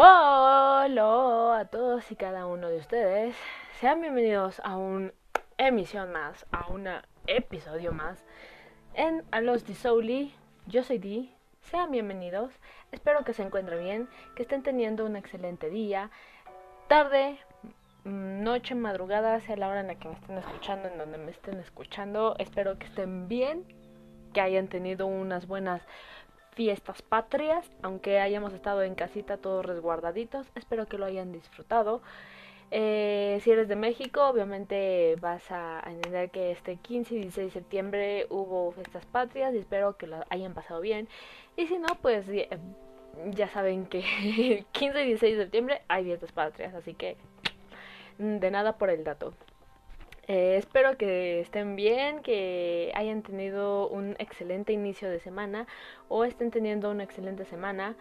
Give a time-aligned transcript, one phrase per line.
[0.00, 3.34] Hola a todos y cada uno de ustedes.
[3.80, 5.12] Sean bienvenidos a una
[5.56, 6.86] emisión más, a un
[7.26, 8.24] episodio más
[8.94, 10.32] en A los Souli.
[10.68, 11.34] Yo soy Di.
[11.62, 12.52] Sean bienvenidos.
[12.92, 16.12] Espero que se encuentren bien, que estén teniendo un excelente día,
[16.86, 17.36] tarde,
[18.04, 21.58] noche, madrugada, sea la hora en la que me estén escuchando, en donde me estén
[21.58, 22.36] escuchando.
[22.38, 23.64] Espero que estén bien,
[24.32, 25.82] que hayan tenido unas buenas
[26.58, 30.48] fiestas patrias, aunque hayamos estado en casita todos resguardaditos.
[30.56, 32.02] Espero que lo hayan disfrutado.
[32.72, 37.52] Eh, si eres de México, obviamente vas a entender que este 15 y 16 de
[37.52, 41.06] septiembre hubo fiestas patrias y espero que lo hayan pasado bien.
[41.56, 42.26] Y si no, pues
[43.30, 47.16] ya saben que 15 y 16 de septiembre hay fiestas patrias, así que
[48.18, 49.32] de nada por el dato.
[50.28, 55.66] Eh, espero que estén bien, que hayan tenido un excelente inicio de semana
[56.08, 57.96] o estén teniendo una excelente semana.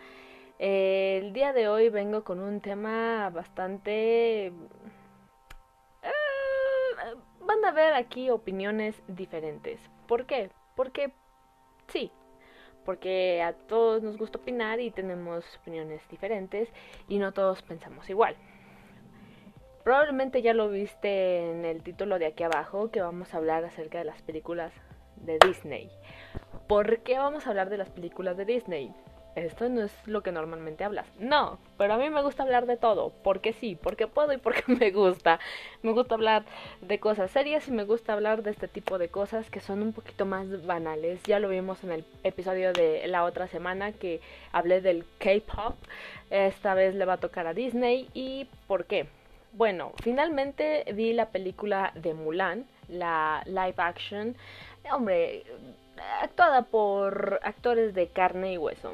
[0.59, 4.47] Eh, el día de hoy vengo con un tema bastante...
[4.47, 4.53] Eh,
[7.39, 9.80] van a ver aquí opiniones diferentes.
[10.05, 10.52] ¿Por qué?
[10.75, 11.13] Porque
[11.87, 12.11] sí,
[12.83, 16.67] porque a todos nos gusta opinar y tenemos opiniones diferentes
[17.07, 18.35] y no todos pensamos igual.
[19.88, 23.99] Probablemente ya lo viste en el título de aquí abajo que vamos a hablar acerca
[23.99, 24.73] de las películas
[25.16, 25.89] de Disney.
[26.67, 28.93] ¿Por qué vamos a hablar de las películas de Disney?
[29.38, 31.08] Esto no es lo que normalmente hablas.
[31.19, 33.13] No, pero a mí me gusta hablar de todo.
[33.23, 35.39] Porque sí, porque puedo y porque me gusta.
[35.83, 36.43] Me gusta hablar
[36.81, 39.93] de cosas serias y me gusta hablar de este tipo de cosas que son un
[39.93, 41.23] poquito más banales.
[41.23, 44.19] Ya lo vimos en el episodio de la otra semana que
[44.52, 45.77] hablé del K-Pop.
[46.30, 48.09] Esta vez le va a tocar a Disney.
[48.13, 49.08] ¿Y por qué?
[49.53, 54.35] Bueno, finalmente vi la película de Mulan, la live action,
[54.91, 55.43] hombre,
[56.21, 58.93] actuada por actores de carne y hueso.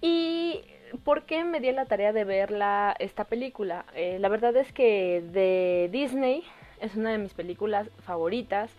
[0.00, 0.62] ¿Y
[1.04, 2.54] por qué me di la tarea de ver
[2.98, 3.84] esta película?
[3.94, 6.44] Eh, la verdad es que de Disney
[6.80, 8.70] es una de mis películas favoritas.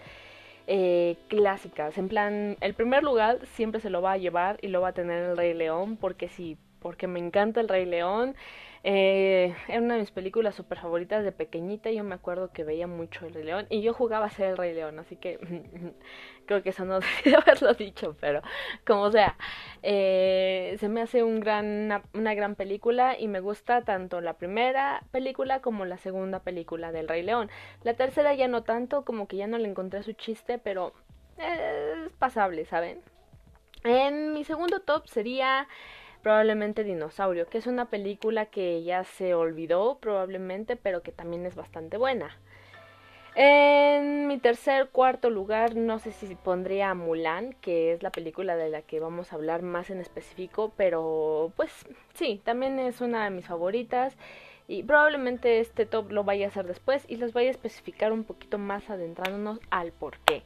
[0.68, 1.98] Eh, clásicas.
[1.98, 4.94] En plan, el primer lugar siempre se lo va a llevar y lo va a
[4.94, 8.36] tener el Rey León, porque sí, porque me encanta el Rey León.
[8.84, 11.92] Eh, era una de mis películas super favoritas de pequeñita.
[11.92, 14.58] Yo me acuerdo que veía mucho El Rey León y yo jugaba a ser el
[14.58, 15.40] Rey León, así que
[16.48, 18.42] creo que eso no debería haberlo dicho, pero
[18.86, 19.38] como sea,
[19.84, 25.04] eh, se me hace un gran, una, gran película y me gusta tanto la primera
[25.12, 27.50] película como la segunda película del Rey León.
[27.84, 30.94] La tercera ya no tanto, como que ya no le encontré su chiste, pero
[31.38, 33.02] es pasable, ¿saben?
[33.84, 35.68] En mi segundo top sería
[36.22, 41.56] probablemente Dinosaurio, que es una película que ya se olvidó probablemente, pero que también es
[41.56, 42.38] bastante buena.
[43.34, 48.70] En mi tercer, cuarto lugar, no sé si pondría Mulan, que es la película de
[48.70, 51.72] la que vamos a hablar más en específico, pero pues
[52.14, 54.18] sí, también es una de mis favoritas
[54.68, 58.26] y probablemente este top lo vaya a hacer después y les voy a especificar un
[58.26, 60.44] poquito más adentrándonos al por qué.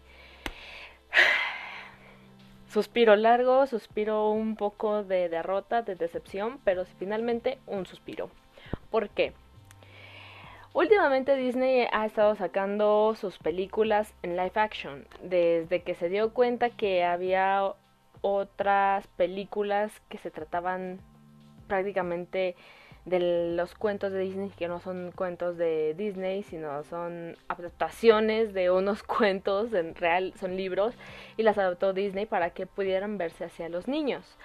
[2.75, 8.29] Suspiro largo, suspiro un poco de derrota, de decepción, pero finalmente un suspiro.
[8.91, 9.31] ¿Por qué?
[10.73, 16.69] Últimamente Disney ha estado sacando sus películas en live action, desde que se dio cuenta
[16.69, 17.63] que había
[18.19, 20.99] otras películas que se trataban
[21.69, 22.57] prácticamente
[23.05, 28.71] de los cuentos de Disney que no son cuentos de Disney, sino son adaptaciones de
[28.71, 30.95] unos cuentos, en real son libros,
[31.37, 34.37] y las adaptó Disney para que pudieran verse hacia los niños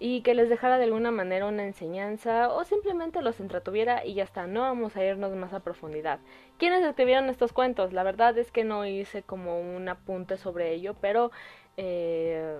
[0.00, 4.24] y que les dejara de alguna manera una enseñanza o simplemente los entretuviera y ya
[4.24, 6.20] está, no vamos a irnos más a profundidad.
[6.56, 7.92] ¿Quiénes escribieron estos cuentos?
[7.92, 11.32] La verdad es que no hice como un apunte sobre ello, pero
[11.76, 12.56] eh,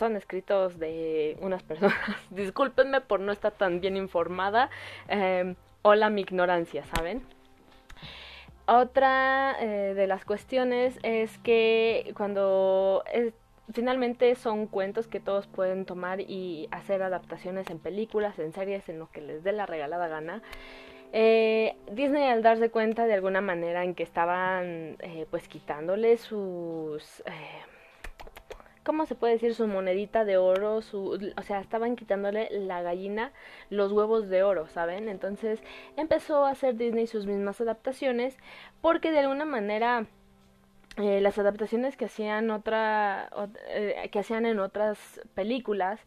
[0.00, 1.94] son escritos de unas personas.
[2.30, 4.70] Discúlpenme por no estar tan bien informada.
[5.08, 7.22] Eh, hola mi ignorancia, ¿saben?
[8.66, 13.04] Otra eh, de las cuestiones es que cuando
[13.74, 18.98] finalmente son cuentos que todos pueden tomar y hacer adaptaciones en películas, en series, en
[18.98, 20.42] lo que les dé la regalada gana.
[21.12, 24.96] Eh, Disney al darse cuenta de alguna manera en que estaban
[25.30, 27.22] pues quitándole sus
[28.90, 29.54] ¿cómo se puede decir?
[29.54, 33.30] Su monedita de oro, su, o sea, estaban quitándole la gallina
[33.68, 35.08] los huevos de oro, ¿saben?
[35.08, 35.62] Entonces
[35.96, 38.36] empezó a hacer Disney sus mismas adaptaciones
[38.80, 40.06] porque de alguna manera
[40.96, 43.30] eh, las adaptaciones que hacían otra,
[43.68, 46.00] eh, que hacían en otras películas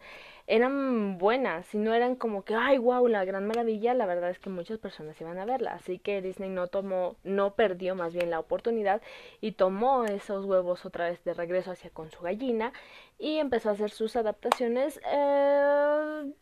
[0.54, 4.38] eran buenas y no eran como que ay wow la gran maravilla la verdad es
[4.38, 5.74] que muchas personas iban a verla.
[5.74, 9.02] Así que Disney no tomó no perdió más bien la oportunidad
[9.42, 12.72] y tomó esos huevos otra vez de regreso hacia con su gallina
[13.18, 16.34] y empezó a hacer sus adaptaciones eh,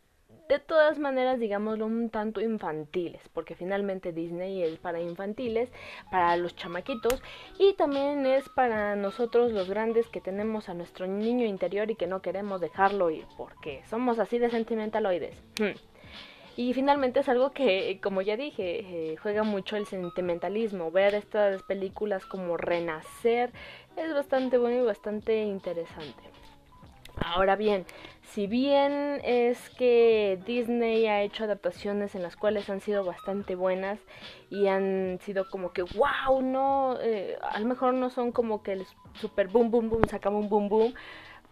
[0.52, 5.70] de todas maneras, digámoslo, un tanto infantiles, porque finalmente Disney es para infantiles,
[6.10, 7.22] para los chamaquitos,
[7.58, 12.06] y también es para nosotros los grandes que tenemos a nuestro niño interior y que
[12.06, 15.36] no queremos dejarlo ir, porque somos así de sentimentaloides.
[15.58, 15.76] Hmm.
[16.54, 20.90] Y finalmente es algo que, como ya dije, eh, juega mucho el sentimentalismo.
[20.90, 23.52] Ver estas películas como Renacer
[23.96, 26.22] es bastante bueno y bastante interesante.
[27.24, 27.86] Ahora bien,
[28.22, 34.00] si bien es que Disney ha hecho adaptaciones en las cuales han sido bastante buenas
[34.50, 38.72] y han sido como que wow, no, eh, a lo mejor no son como que
[38.72, 40.94] el super boom boom boom, sacamos un boom boom,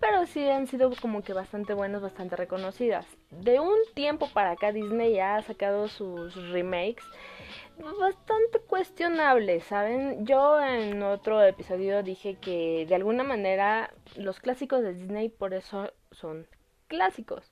[0.00, 3.06] pero sí han sido como que bastante buenas, bastante reconocidas.
[3.30, 7.04] De un tiempo para acá Disney ya ha sacado sus remakes
[7.98, 10.26] bastante cuestionables, ¿saben?
[10.26, 15.92] Yo en otro episodio dije que de alguna manera los clásicos de Disney por eso
[16.10, 16.46] son
[16.88, 17.50] clásicos,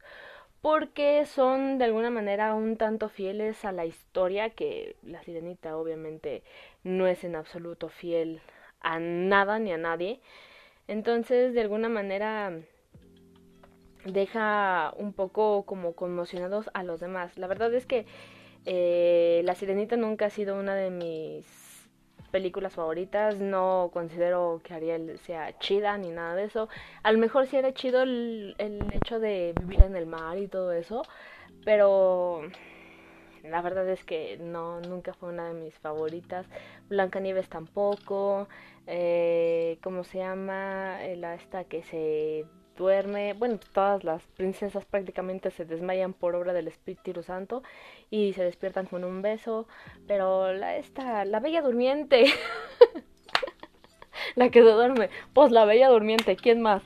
[0.60, 6.42] porque son de alguna manera un tanto fieles a la historia que la sirenita obviamente
[6.82, 8.40] no es en absoluto fiel
[8.80, 10.20] a nada ni a nadie.
[10.88, 12.52] Entonces, de alguna manera
[14.04, 17.36] deja un poco como conmocionados a los demás.
[17.36, 18.06] La verdad es que
[18.64, 21.46] eh, La Sirenita nunca ha sido una de mis
[22.30, 23.38] películas favoritas.
[23.38, 26.68] No considero que Ariel sea chida ni nada de eso.
[27.02, 30.48] A lo mejor sí era chido el, el hecho de vivir en el mar y
[30.48, 31.02] todo eso.
[31.64, 32.42] Pero
[33.44, 36.46] la verdad es que no, nunca fue una de mis favoritas.
[36.88, 38.48] Blancanieves tampoco
[38.90, 41.04] eh, ¿cómo se llama?
[41.04, 46.54] Eh, la esta que se duerme, bueno, todas las princesas prácticamente se desmayan por obra
[46.54, 47.62] del Espíritu Santo
[48.08, 49.66] y se despiertan con un beso,
[50.06, 52.24] pero la esta, la bella durmiente,
[54.36, 56.82] la que se duerme, pues la bella durmiente, ¿quién más?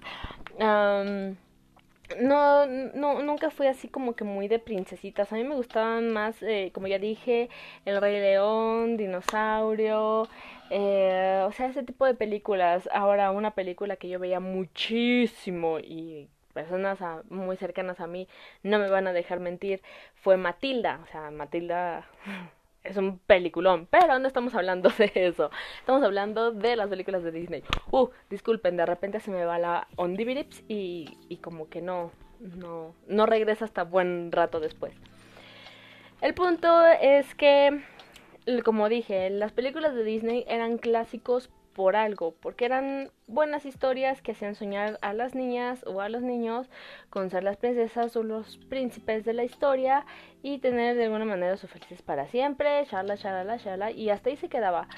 [2.20, 5.32] no, no, nunca fui así como que muy de princesitas.
[5.32, 7.48] A mí me gustaban más, eh, como ya dije,
[7.84, 10.28] El Rey León, Dinosaurio,
[10.74, 12.88] eh, o sea, ese tipo de películas.
[12.94, 16.98] Ahora, una película que yo veía muchísimo y personas
[17.28, 18.26] muy cercanas a mí
[18.62, 19.82] no me van a dejar mentir,
[20.14, 21.00] fue Matilda.
[21.02, 22.06] O sea, Matilda
[22.84, 25.50] es un peliculón, pero no estamos hablando de eso.
[25.80, 27.62] Estamos hablando de las películas de Disney.
[27.90, 32.94] Uh, disculpen, de repente se me va la Ondivirips y, y como que no, no,
[33.08, 34.94] no regresa hasta buen rato después.
[36.22, 37.82] El punto es que,
[38.64, 44.32] como dije, las películas de Disney eran clásicos por algo, porque eran buenas historias que
[44.32, 46.68] hacían soñar a las niñas o a los niños
[47.10, 50.04] con ser las princesas o los príncipes de la historia
[50.42, 54.36] y tener de alguna manera sus felices para siempre, charla, charla, charla, y hasta ahí
[54.36, 54.88] se quedaba.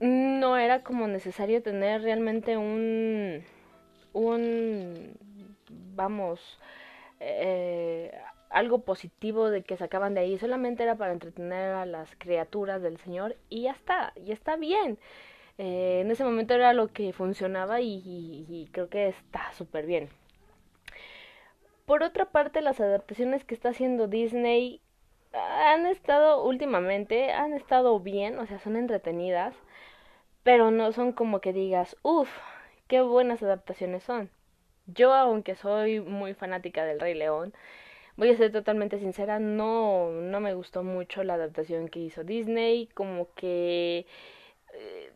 [0.00, 3.42] No era como necesario tener realmente un,
[4.12, 5.16] un,
[5.94, 6.58] vamos,
[7.20, 8.12] eh,
[8.54, 12.98] algo positivo de que sacaban de ahí, solamente era para entretener a las criaturas del
[12.98, 14.98] Señor y ya está, y está bien.
[15.58, 20.08] Eh, en ese momento era lo que funcionaba y, creo que está súper bien.
[21.84, 24.80] Por otra parte, las adaptaciones que está haciendo Disney
[25.32, 29.54] han estado últimamente, han estado bien, o sea, son entretenidas,
[30.44, 32.30] pero no son como que digas, uff,
[32.88, 34.30] qué buenas adaptaciones son.
[34.86, 37.54] Yo, aunque soy muy fanática del Rey León,
[38.16, 42.88] voy a ser totalmente sincera, no, no me gustó mucho la adaptación que hizo Disney,
[42.94, 44.06] como que...
[44.72, 45.12] Eh,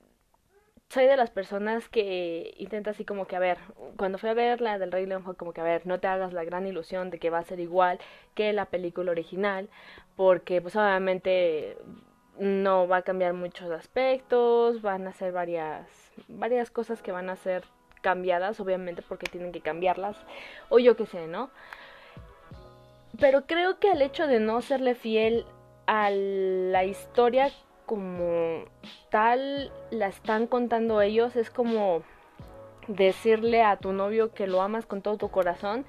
[0.90, 3.58] soy de las personas que intenta así como que, a ver,
[3.98, 6.06] cuando fui a ver la del Rey León fue como que, a ver, no te
[6.06, 7.98] hagas la gran ilusión de que va a ser igual
[8.34, 9.68] que la película original,
[10.16, 11.76] porque pues obviamente
[12.38, 15.86] no va a cambiar muchos aspectos, van a ser varias,
[16.28, 17.64] varias cosas que van a ser
[18.00, 20.16] cambiadas, obviamente porque tienen que cambiarlas,
[20.70, 21.50] o yo qué sé, ¿no?
[23.18, 25.44] Pero creo que el hecho de no serle fiel
[25.86, 27.50] a la historia
[27.86, 28.64] como
[29.10, 32.02] tal la están contando ellos, es como
[32.86, 35.84] decirle a tu novio que lo amas con todo tu corazón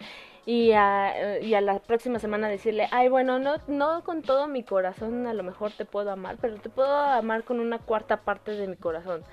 [0.46, 4.64] y a, y a la próxima semana decirle, ay, bueno, no, no con todo mi
[4.64, 8.52] corazón a lo mejor te puedo amar, pero te puedo amar con una cuarta parte
[8.52, 9.24] de mi corazón.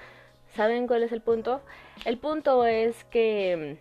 [0.54, 1.60] ¿Saben cuál es el punto?
[2.04, 3.78] El punto es que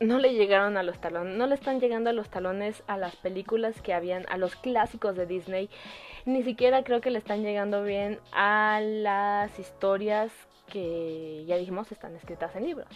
[0.00, 3.16] no le llegaron a los talones, no le están llegando a los talones a las
[3.16, 5.70] películas que habían, a los clásicos de Disney
[6.26, 10.32] ni siquiera creo que le están llegando bien a las historias
[10.66, 12.88] que ya dijimos están escritas en libros.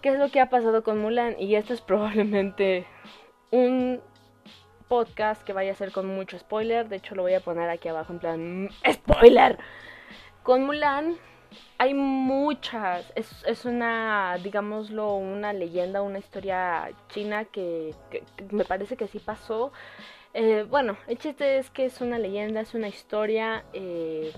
[0.00, 1.38] ¿Qué es lo que ha pasado con Mulan?
[1.38, 2.86] Y esto es probablemente
[3.50, 4.00] un
[4.88, 6.88] podcast que vaya a ser con mucho spoiler.
[6.88, 9.58] De hecho, lo voy a poner aquí abajo en plan spoiler.
[10.42, 11.16] Con Mulan,
[11.78, 17.94] hay muchas, es, es una, digámoslo, una leyenda, una historia china que,
[18.50, 19.72] me parece que sí pasó.
[20.34, 24.32] Eh, bueno, el chiste es que es una leyenda, es una historia eh,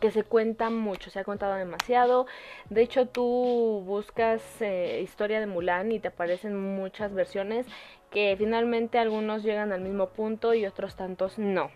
[0.00, 2.26] que se cuenta mucho, se ha contado demasiado.
[2.70, 7.66] De hecho, tú buscas eh, historia de Mulan y te aparecen muchas versiones
[8.10, 11.70] que finalmente algunos llegan al mismo punto y otros tantos no.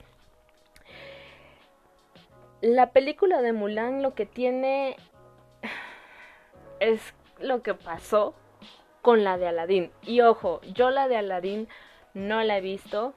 [2.60, 4.96] La película de Mulan lo que tiene
[6.80, 8.34] es lo que pasó
[9.00, 9.92] con la de Aladdin.
[10.02, 11.68] Y ojo, yo la de Aladdin
[12.14, 13.14] no la he visto.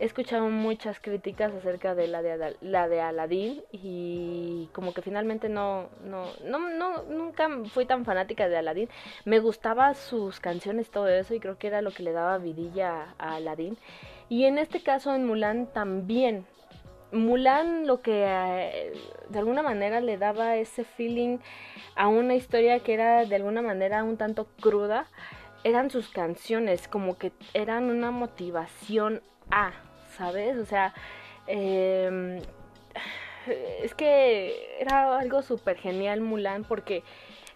[0.00, 5.88] He escuchado muchas críticas acerca de la de, la Aladdin y como que finalmente no,
[6.02, 8.88] no, no, no, nunca fui tan fanática de Aladdin.
[9.24, 13.14] Me gustaba sus canciones, todo eso y creo que era lo que le daba vidilla
[13.18, 13.78] a Aladdin.
[14.28, 16.46] Y en este caso en Mulan también
[17.12, 18.92] Mulan lo que eh,
[19.28, 21.38] de alguna manera le daba ese feeling
[21.96, 25.06] a una historia que era de alguna manera un tanto cruda
[25.64, 29.72] eran sus canciones, como que eran una motivación a,
[30.16, 30.56] ¿sabes?
[30.56, 30.94] O sea,
[31.46, 32.40] em,
[33.82, 37.02] es que era algo súper genial Mulan porque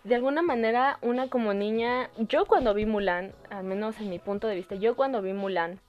[0.04, 4.46] de alguna manera una como niña, yo cuando vi Mulan, al menos en mi punto
[4.48, 5.80] de vista, yo cuando vi Mulan,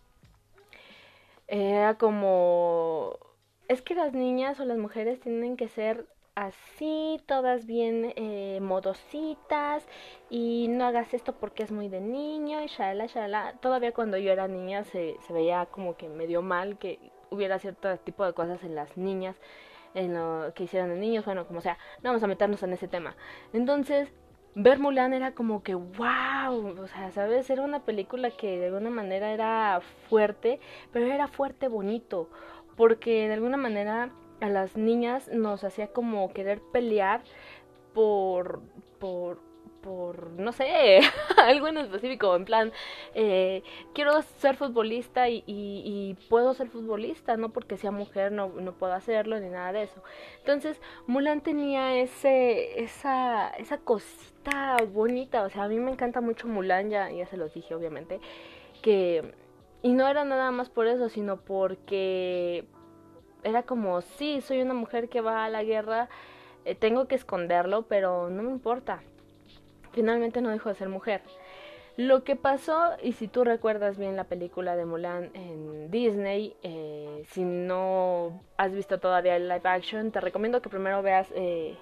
[1.48, 3.20] era como
[3.68, 9.88] es que las niñas o las mujeres tienen que ser así, todas bien eh, modositas
[10.30, 13.54] y no hagas esto porque es muy de niño y shalala, shalala.
[13.62, 17.98] Todavía cuando yo era niña se, se veía como que medio mal que hubiera cierto
[18.00, 19.38] tipo de cosas en las niñas,
[19.94, 22.88] en lo que hicieran de niños, bueno, como sea, no vamos a meternos en ese
[22.88, 23.16] tema.
[23.54, 24.12] Entonces,
[24.56, 28.90] ver Mulan era como que wow, o sea, sabes, era una película que de alguna
[28.90, 30.60] manera era fuerte,
[30.92, 32.30] pero era fuerte bonito
[32.76, 37.22] porque de alguna manera a las niñas nos hacía como querer pelear
[37.94, 38.62] por,
[39.00, 39.40] por,
[39.82, 41.00] por, no sé,
[41.38, 42.74] algo en específico, en plan,
[43.14, 43.64] eh,
[43.94, 48.94] quiero ser futbolista y, y, puedo ser futbolista, no porque sea mujer no, no puedo
[48.94, 50.04] hacerlo ni nada de eso.
[50.40, 56.48] Entonces, Mulan tenía ese, esa, esa cosita bonita, o sea, a mí me encanta mucho
[56.48, 58.20] Mulan, ya, ya se los dije obviamente,
[58.82, 59.34] que
[59.86, 62.66] y no era nada más por eso, sino porque
[63.44, 66.10] era como, sí, soy una mujer que va a la guerra,
[66.66, 69.04] eh, tengo que esconderlo, pero no me importa.
[69.92, 71.22] Finalmente no dejo de ser mujer.
[71.98, 77.24] Lo que pasó, y si tú recuerdas bien la película de Mulan en Disney, eh,
[77.28, 81.78] si no has visto todavía el live action, te recomiendo que primero veas eh,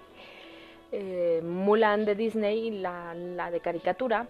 [1.42, 4.28] Mulan de Disney, la, la de caricatura,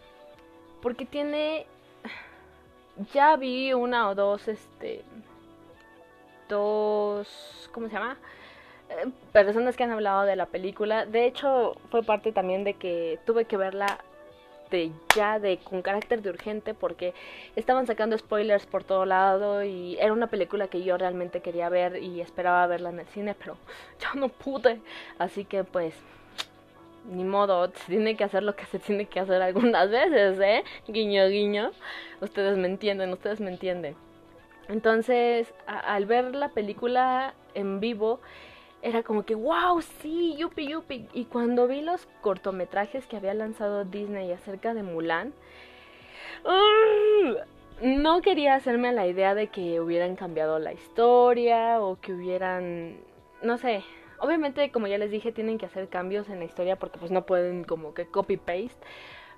[0.80, 1.66] porque tiene
[3.14, 5.04] ya vi una o dos, este,
[6.50, 8.18] dos, ¿cómo se llama?
[8.90, 11.06] Eh, personas que han hablado de la película.
[11.06, 14.00] De hecho, fue parte también de que tuve que verla
[14.70, 17.14] de ya de con carácter de urgente porque
[17.56, 22.02] estaban sacando spoilers por todo lado y era una película que yo realmente quería ver
[22.02, 23.58] y esperaba verla en el cine, pero
[24.00, 24.82] ya no pude.
[25.20, 25.94] Así que pues
[27.06, 30.64] ni modo, se tiene que hacer lo que se tiene que hacer algunas veces, ¿eh?
[30.88, 31.72] Guiño, guiño.
[32.22, 33.96] Ustedes me entienden, ustedes me entienden.
[34.70, 38.22] Entonces, al ver la película en vivo,
[38.82, 41.08] era como que, wow, sí, yupi, yupi.
[41.14, 45.34] Y cuando vi los cortometrajes que había lanzado Disney acerca de Mulan,
[47.82, 52.98] no quería hacerme la idea de que hubieran cambiado la historia o que hubieran,
[53.42, 53.84] no sé,
[54.24, 57.26] Obviamente, como ya les dije, tienen que hacer cambios en la historia porque pues no
[57.26, 58.80] pueden como que copy-paste.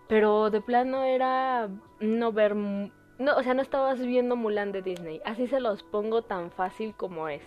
[0.07, 2.55] Pero de plano era no ver...
[2.55, 5.21] No, o sea, no estabas viendo Mulan de Disney.
[5.25, 7.41] Así se los pongo tan fácil como es.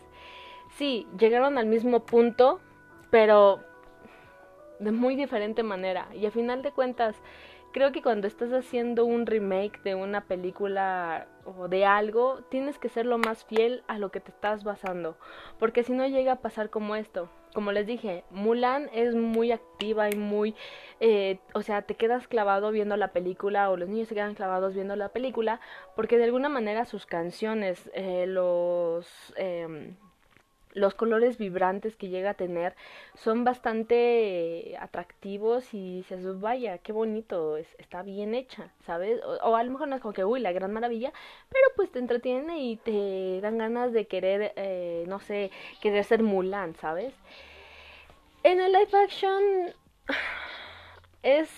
[0.70, 2.58] Sí, llegaron al mismo punto,
[3.10, 3.60] pero
[4.80, 6.08] de muy diferente manera.
[6.14, 7.14] Y a final de cuentas,
[7.78, 12.88] creo que cuando estás haciendo un remake de una película o de algo, tienes que
[12.88, 15.16] ser lo más fiel a lo que te estás basando,
[15.60, 17.30] porque si no llega a pasar como esto.
[17.54, 20.56] Como les dije, Mulan es muy activa y muy,
[20.98, 24.74] eh, o sea, te quedas clavado viendo la película o los niños se quedan clavados
[24.74, 25.60] viendo la película,
[25.94, 29.32] porque de alguna manera sus canciones, eh, los...
[29.36, 29.94] Eh,
[30.78, 32.74] los colores vibrantes que llega a tener
[33.14, 39.20] son bastante atractivos y dices, vaya, qué bonito, está bien hecha, ¿sabes?
[39.42, 41.12] O, a lo mejor no es como que, uy, la gran maravilla,
[41.50, 46.22] pero pues te entretiene y te dan ganas de querer, eh, no sé, querer ser
[46.22, 47.12] Mulan, ¿sabes?
[48.42, 49.42] En el live action
[51.22, 51.50] es...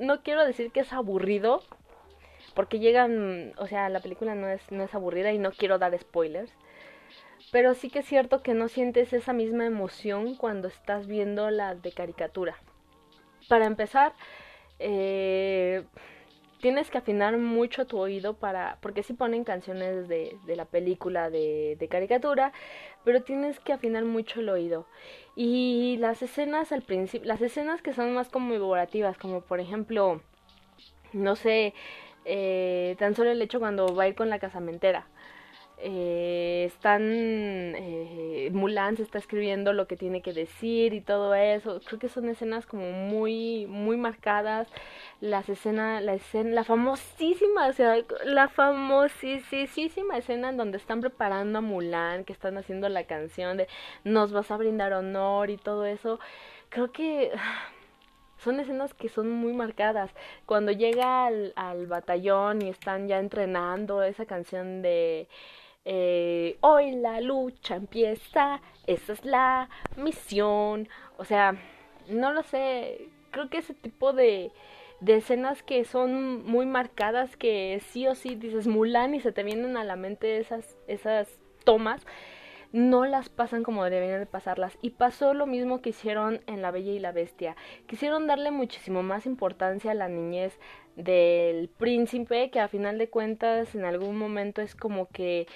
[0.00, 1.62] no quiero decir que es aburrido,
[2.54, 5.98] porque llegan, o sea, la película no es, no es aburrida y no quiero dar
[5.98, 6.52] spoilers.
[7.52, 11.74] pero sí que es cierto que no sientes esa misma emoción cuando estás viendo la
[11.74, 12.56] de caricatura.
[13.48, 14.12] Para empezar,
[14.78, 15.84] eh,
[16.60, 21.30] tienes que afinar mucho tu oído para, porque sí ponen canciones de, de la película
[21.30, 22.52] de, de, caricatura,
[23.04, 24.86] pero tienes que afinar mucho el oído.
[25.36, 30.20] Y las escenas al principio, las escenas que son más conmemorativas, como por ejemplo,
[31.12, 31.74] no sé,
[32.24, 35.06] eh, tan solo el hecho cuando va a ir con la casamentera.
[35.82, 41.80] Eh, están eh, Mulan se está escribiendo lo que tiene que decir y todo eso.
[41.86, 44.68] Creo que son escenas como muy muy marcadas.
[45.20, 51.58] Las escenas la escena la famosísima o sea la famosísima escena en donde están preparando
[51.60, 53.66] a Mulan que están haciendo la canción de
[54.04, 56.20] nos vas a brindar honor y todo eso.
[56.68, 57.32] Creo que
[58.42, 60.10] son escenas que son muy marcadas.
[60.46, 65.28] Cuando llega al, al batallón y están ya entrenando esa canción de
[65.84, 70.88] eh, hoy la lucha empieza, esa es la misión.
[71.16, 71.54] O sea,
[72.08, 74.52] no lo sé, creo que ese tipo de,
[75.00, 79.42] de escenas que son muy marcadas, que sí o sí dices Mulan y se te
[79.42, 82.06] vienen a la mente esas, esas tomas,
[82.72, 84.76] no las pasan como deberían de pasarlas.
[84.82, 87.56] Y pasó lo mismo que hicieron en La Bella y la Bestia.
[87.86, 90.58] Quisieron darle muchísimo más importancia a la niñez
[90.96, 95.46] del príncipe, que a final de cuentas en algún momento es como que,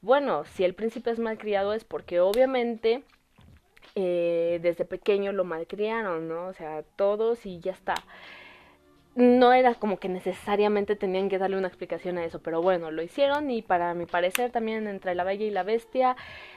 [0.00, 3.02] bueno, si el príncipe es malcriado es porque obviamente
[3.94, 6.46] eh, desde pequeño lo malcriaron, ¿no?
[6.46, 7.94] O sea, todos y ya está.
[9.18, 13.02] No era como que necesariamente tenían que darle una explicación a eso, pero bueno, lo
[13.02, 16.14] hicieron y para mi parecer también entre la bella y la bestia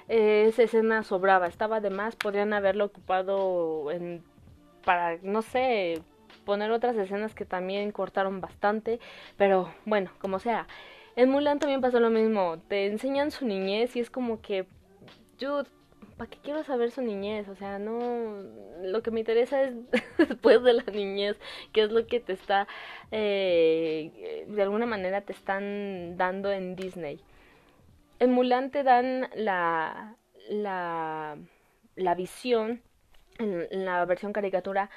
[0.08, 4.22] eh, esa escena sobraba, estaba de más, podrían haberlo ocupado en
[4.86, 6.03] para, no sé,
[6.46, 9.00] poner otras escenas que también cortaron bastante,
[9.38, 10.68] pero bueno, como sea.
[11.15, 14.68] En Mulan también pasó lo mismo, te enseñan su niñez y es como que,
[16.18, 17.48] ¿para qué quiero saber su niñez?
[17.50, 18.43] O sea, no,
[18.82, 19.74] lo que me interesa es
[20.17, 21.38] después de la niñez,
[21.74, 22.67] qué es lo que te está,
[23.12, 27.21] eh, de alguna manera te están dando en Disney.
[28.19, 30.15] En Mulan te dan la,
[30.50, 31.38] la,
[31.95, 32.82] la visión,
[33.39, 34.89] en la versión caricatura,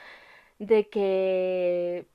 [0.58, 2.06] de que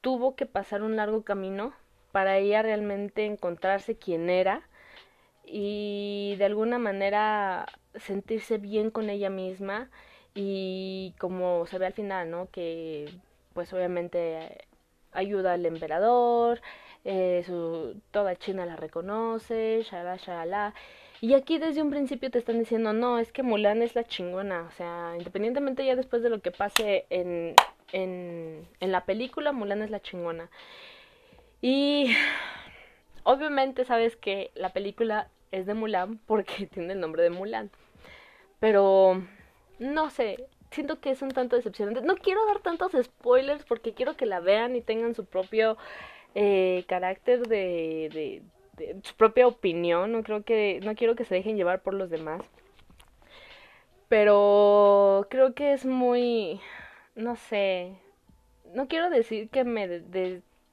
[0.00, 1.72] tuvo que pasar un largo camino
[2.10, 4.68] para ella realmente encontrarse quién era
[5.44, 9.90] y de alguna manera sentirse bien con ella misma
[10.34, 12.48] y como se ve al final, ¿no?
[12.50, 13.12] Que
[13.54, 14.66] pues obviamente
[15.12, 16.60] ayuda al emperador,
[17.04, 17.44] eh,
[18.10, 20.74] toda China la reconoce, shalala, shalala.
[21.20, 24.62] Y aquí desde un principio te están diciendo, no, es que Mulan es la chingona,
[24.68, 27.54] o sea, independientemente ya después de lo que pase en,
[27.92, 30.50] en, en la película, Mulan es la chingona.
[31.60, 32.12] Y
[33.22, 37.70] obviamente sabes que la película es de Mulan porque tiene el nombre de Mulan.
[38.62, 39.20] Pero
[39.80, 42.00] no sé, siento que es un tanto decepcionante.
[42.00, 45.76] No quiero dar tantos spoilers porque quiero que la vean y tengan su propio
[46.36, 48.40] eh, carácter de,
[48.78, 50.12] de, su propia opinión.
[50.12, 52.40] No creo que no quiero que se dejen llevar por los demás.
[54.08, 56.60] Pero creo que es muy,
[57.16, 57.96] no sé,
[58.74, 59.88] no quiero decir que me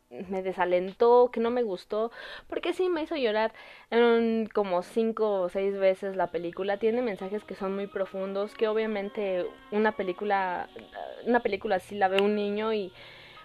[0.10, 2.12] me desalentó, que no me gustó,
[2.48, 3.54] porque sí me hizo llorar
[3.92, 6.78] en como cinco o seis veces la película.
[6.78, 10.68] Tiene mensajes que son muy profundos, que obviamente una película,
[11.26, 12.92] una película así la ve un niño y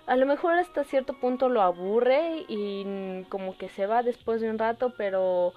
[0.07, 4.50] a lo mejor hasta cierto punto lo aburre y como que se va después de
[4.50, 5.53] un rato, pero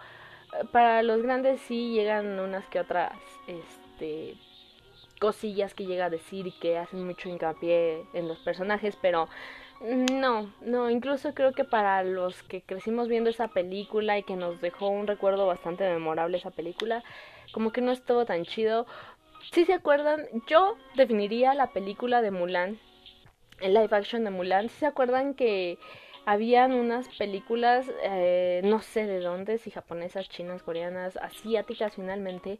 [0.72, 3.14] para los grandes sí llegan unas que otras,
[3.48, 4.36] este
[5.20, 9.28] cosillas que llega a decir y que hacen mucho hincapié en los personajes, pero
[9.82, 14.60] no, no, incluso creo que para los que crecimos viendo esa película y que nos
[14.62, 17.04] dejó un recuerdo bastante memorable esa película,
[17.52, 18.86] como que no estuvo tan chido.
[19.52, 22.80] Si se acuerdan, yo definiría la película de Mulan,
[23.60, 25.78] el live action de Mulan, si se acuerdan que
[26.26, 32.60] habían unas películas, eh, no sé de dónde, si japonesas, chinas, coreanas, asiáticas finalmente,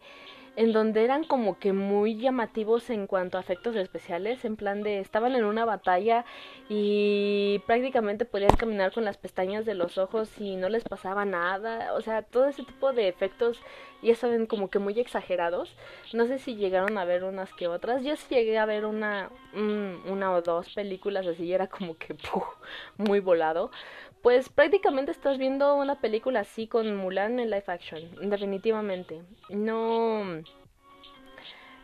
[0.58, 5.00] en donde eran como que muy llamativos en cuanto a efectos especiales, en plan de
[5.00, 6.26] estaban en una batalla
[6.68, 11.94] y prácticamente podían caminar con las pestañas de los ojos y no les pasaba nada,
[11.94, 13.62] o sea, todo ese tipo de efectos
[14.02, 15.76] ya saben como que muy exagerados.
[16.14, 19.30] No sé si llegaron a ver unas que otras, yo sí llegué a ver una
[19.54, 22.16] una o dos películas así y era como que
[22.98, 23.72] muy volado
[24.22, 29.22] pues prácticamente estás viendo una película así con Mulan en live action, definitivamente.
[29.50, 30.42] No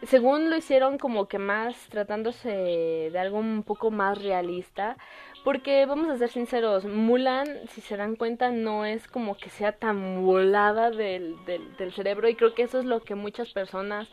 [0.06, 4.98] según lo hicieron como que más tratándose de algo un poco más realista,
[5.44, 9.74] Porque vamos a ser sinceros, Mulan, si se dan cuenta, no es como que sea
[9.74, 14.10] tan volada del, del, cerebro y creo que eso es lo que muchas personas,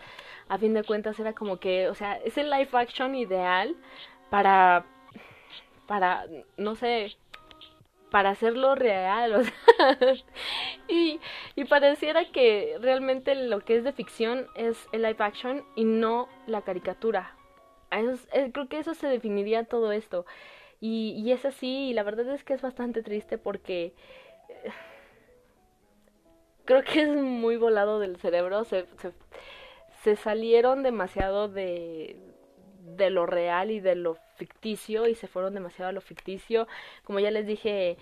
[0.48, 3.76] a fin de cuentas, era como que, o sea, es el live action ideal
[4.28, 4.86] para,
[5.86, 7.16] para, no sé,
[8.10, 10.14] para hacerlo real, o sea,
[10.88, 11.20] y,
[11.68, 16.62] pareciera que realmente lo que es de ficción es el live action y no la
[16.62, 17.36] caricatura.
[17.90, 20.24] Creo que eso se definiría todo esto.
[20.80, 23.92] Y, y es así, y la verdad es que es bastante triste porque
[24.48, 24.70] eh,
[26.64, 32.29] creo que es muy volado del cerebro, se salieron demasiado de,
[33.04, 36.68] de lo real y de lo ficticio y se fueron demasiado a lo ficticio.
[37.04, 37.96] Como ya les dije,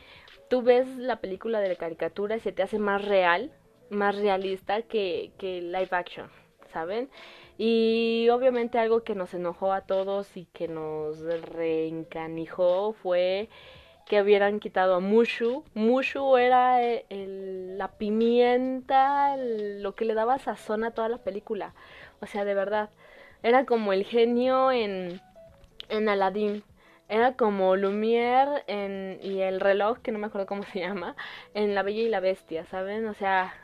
[0.49, 3.53] tú ves la película de la caricatura y se te hace más real,
[3.91, 6.29] más realista que, que live action,
[6.73, 7.09] ¿saben?
[7.57, 13.49] Y obviamente algo que nos enojó a todos y que nos reencanijó fue
[14.07, 15.65] que hubieran quitado a Mushu.
[15.75, 21.75] Mushu era el, la pimienta, lo que le daba sazón a toda la película.
[22.21, 22.91] O sea, de verdad.
[23.42, 25.20] Era como el genio en,
[25.88, 26.62] en Aladdin.
[27.09, 31.16] Era como Lumière en, y el reloj, que no me acuerdo cómo se llama,
[31.55, 33.07] en La Bella y la Bestia, ¿saben?
[33.07, 33.55] O sea,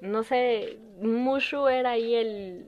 [0.00, 2.66] no sé, Mushu era ahí el,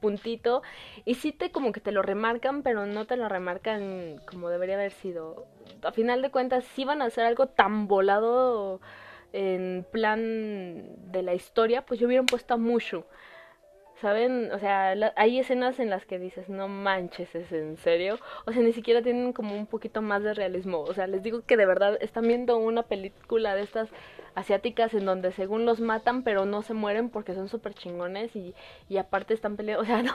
[0.00, 0.62] puntito
[1.06, 4.74] y sí te como que te lo remarcan, pero no te lo remarcan como debería
[4.74, 5.46] haber sido.
[5.82, 8.82] A final de cuentas, si van a hacer algo tan volado
[9.32, 13.04] en plan de la historia, pues yo hubieran puesto a Mushu.
[14.00, 14.50] ¿Saben?
[14.52, 18.18] O sea, la, hay escenas en las que dices, no manches, ¿es en serio?
[18.44, 20.80] O sea, ni siquiera tienen como un poquito más de realismo.
[20.80, 23.88] O sea, les digo que de verdad están viendo una película de estas
[24.34, 28.54] asiáticas en donde según los matan, pero no se mueren porque son súper chingones y,
[28.88, 29.74] y aparte están peleando.
[29.82, 30.12] O sea, no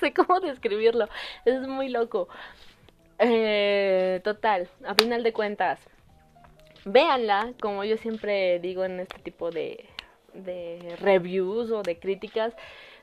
[0.00, 1.08] sé cómo describirlo.
[1.44, 2.28] Es muy loco.
[3.18, 5.80] Eh, total, a final de cuentas,
[6.84, 9.86] véanla, como yo siempre digo en este tipo de,
[10.34, 12.54] de reviews o de críticas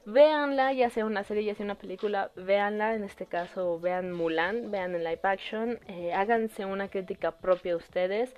[0.06, 4.72] véanla, ya sea una serie, ya sea una película, véanla, en este caso vean Mulan,
[4.72, 8.36] vean en live action, eh, háganse una crítica propia ustedes,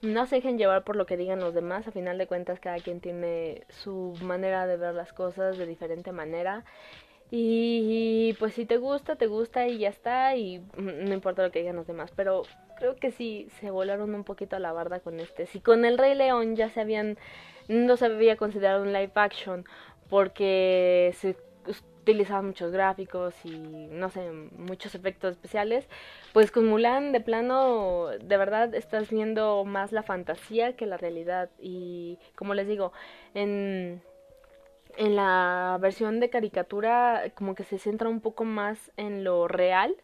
[0.00, 2.78] no se dejen llevar por lo que digan los demás, a final de cuentas cada
[2.78, 6.64] quien tiene su manera de ver las cosas de diferente manera.
[7.30, 11.58] Y pues si te gusta, te gusta y ya está, y no importa lo que
[11.58, 12.42] digan los demás, pero
[12.78, 15.46] creo que sí se volaron un poquito a la barda con este.
[15.46, 17.18] Si con el Rey León ya se habían,
[17.68, 19.66] no se había considerado un live action,
[20.08, 21.36] porque se
[22.08, 25.86] utilizaban muchos gráficos y no sé, muchos efectos especiales,
[26.32, 31.50] pues con Mulan de plano de verdad estás viendo más la fantasía que la realidad
[31.60, 32.92] y como les digo,
[33.34, 34.02] en
[34.96, 39.94] en la versión de caricatura como que se centra un poco más en lo real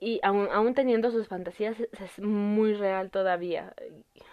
[0.00, 3.74] y aún, aún teniendo sus fantasías es muy real todavía.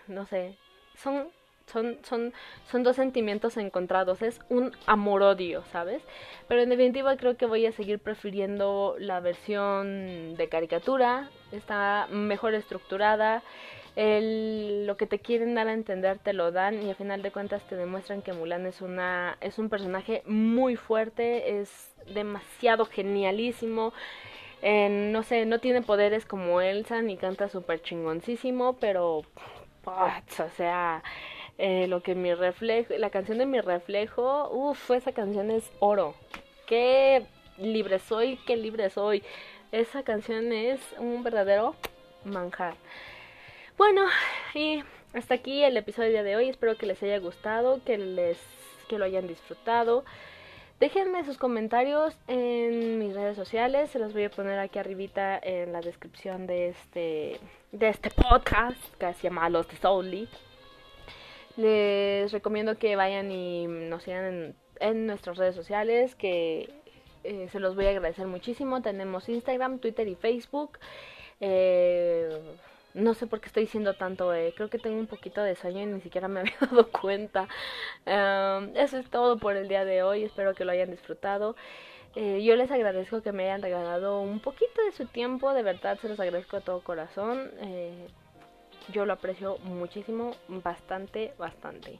[0.08, 0.58] No sé,
[0.96, 1.30] son
[1.68, 2.34] son, son,
[2.70, 6.02] son dos sentimientos encontrados, es un amor-odio, ¿sabes?
[6.48, 12.54] Pero en definitiva creo que voy a seguir prefiriendo la versión de caricatura, está mejor
[12.54, 13.44] estructurada,
[13.96, 17.32] el, lo que te quieren dar a entender te lo dan y a final de
[17.32, 23.94] cuentas te demuestran que Mulan es, una, es un personaje muy fuerte, es demasiado genialísimo.
[24.62, 29.22] No sé, no tiene poderes como Elsa ni canta súper chingoncísimo, pero...
[29.86, 31.04] o sea,
[31.58, 36.16] eh, lo que mi reflejo, la canción de mi reflejo, uff, esa canción es oro.
[36.68, 37.26] Qué
[37.58, 39.24] libre soy, qué libre soy.
[39.72, 41.76] Esa canción es un verdadero
[42.24, 42.76] manjar.
[43.78, 44.06] Bueno,
[44.54, 46.50] y hasta aquí el episodio de hoy.
[46.50, 48.38] Espero que les haya gustado, que les
[48.88, 50.06] que lo hayan disfrutado.
[50.80, 55.72] Déjenme sus comentarios en mis redes sociales, se los voy a poner aquí arribita en
[55.72, 57.40] la descripción de este
[57.72, 60.28] de este podcast que se Los de.
[61.58, 66.70] Les recomiendo que vayan y nos sigan en, en nuestras redes sociales, que
[67.24, 68.82] eh, se los voy a agradecer muchísimo.
[68.82, 70.80] Tenemos Instagram, Twitter y Facebook.
[71.40, 72.58] Eh,
[72.96, 74.54] no sé por qué estoy diciendo tanto, eh.
[74.56, 77.48] creo que tengo un poquito de sueño y ni siquiera me había dado cuenta.
[78.06, 81.56] Um, eso es todo por el día de hoy, espero que lo hayan disfrutado.
[82.16, 86.00] Eh, yo les agradezco que me hayan regalado un poquito de su tiempo, de verdad
[86.00, 87.52] se los agradezco de todo corazón.
[87.60, 88.08] Eh,
[88.92, 92.00] yo lo aprecio muchísimo, bastante, bastante.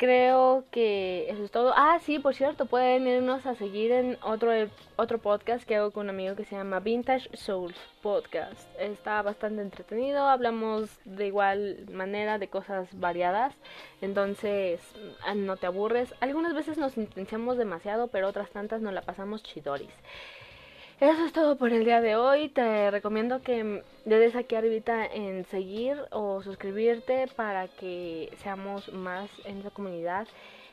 [0.00, 1.74] Creo que eso es todo.
[1.76, 4.50] Ah, sí, por cierto, pueden irnos a seguir en otro,
[4.96, 8.66] otro podcast que hago con un amigo que se llama Vintage Souls Podcast.
[8.78, 13.54] Está bastante entretenido, hablamos de igual manera de cosas variadas,
[14.00, 14.80] entonces
[15.22, 16.14] ah, no te aburres.
[16.20, 19.92] Algunas veces nos intenciamos demasiado, pero otras tantas nos la pasamos chidoris.
[21.00, 22.50] Eso es todo por el día de hoy.
[22.50, 29.30] Te recomiendo que le des aquí arribita en seguir o suscribirte para que seamos más
[29.46, 30.28] en esa comunidad.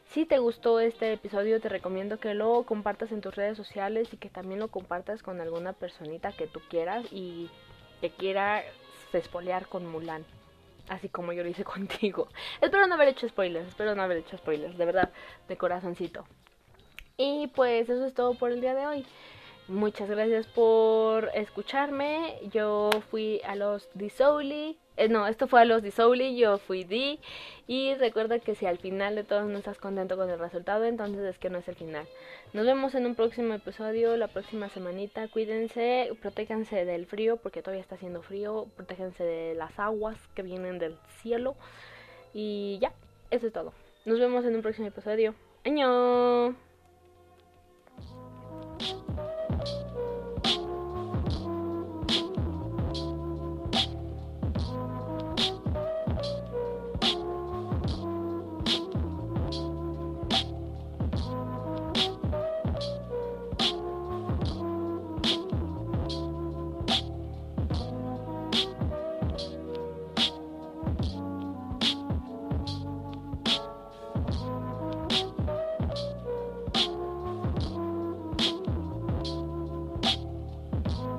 [0.09, 4.17] Si te gustó este episodio, te recomiendo que lo compartas en tus redes sociales y
[4.17, 7.49] que también lo compartas con alguna personita que tú quieras y
[8.01, 8.65] que quiera
[9.13, 10.25] espolear con Mulan.
[10.89, 12.27] Así como yo lo hice contigo.
[12.59, 15.09] Espero no haber hecho spoilers, espero no haber hecho spoilers, de verdad,
[15.47, 16.25] de corazoncito.
[17.15, 19.05] Y pues eso es todo por el día de hoy.
[19.67, 22.39] Muchas gracias por escucharme.
[22.53, 24.77] Yo fui a los Disouli.
[24.95, 27.19] Eh, no, esto fue a los Disouli, yo fui Di.
[27.67, 31.21] Y recuerda que si al final de todo no estás contento con el resultado, entonces
[31.25, 32.07] es que no es el final.
[32.53, 35.27] Nos vemos en un próximo episodio, la próxima semanita.
[35.27, 38.67] Cuídense, protéjanse del frío porque todavía está haciendo frío.
[38.77, 41.57] Protéjanse de las aguas que vienen del cielo.
[42.33, 42.93] Y ya,
[43.31, 43.73] eso es todo.
[44.05, 45.35] Nos vemos en un próximo episodio.
[45.65, 46.55] ¡Año!